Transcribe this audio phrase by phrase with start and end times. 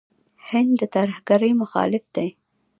[0.49, 2.29] هند د ترهګرۍ مخالف دی.